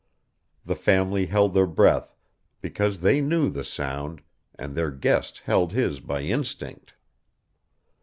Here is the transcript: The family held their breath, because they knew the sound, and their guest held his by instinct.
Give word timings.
The 0.65 0.73
family 0.75 1.27
held 1.27 1.53
their 1.53 1.67
breath, 1.67 2.15
because 2.59 3.01
they 3.01 3.21
knew 3.21 3.49
the 3.51 3.63
sound, 3.63 4.23
and 4.57 4.73
their 4.73 4.89
guest 4.89 5.41
held 5.45 5.73
his 5.73 5.99
by 5.99 6.21
instinct. 6.21 6.95